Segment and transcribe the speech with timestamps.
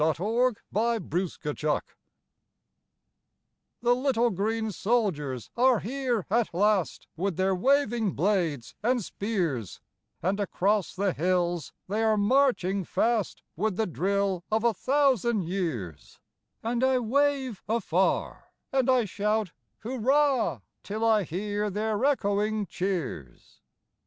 [0.01, 0.15] THE
[0.71, 1.81] BONNIE PRINCE O' SPRING
[3.83, 9.79] The little green soldiers are here at last, With their waving blades and spears;
[10.23, 16.17] And across the hills they are marching fast With the drill of a thousand years:
[16.63, 19.51] And I wave afar, and I shout,
[19.83, 20.61] Hurrah!
[20.81, 23.61] Till I hear their echoing cheers.